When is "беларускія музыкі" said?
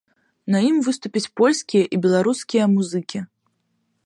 2.07-3.19